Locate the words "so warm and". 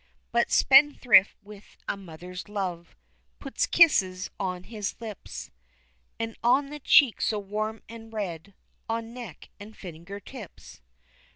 7.27-8.11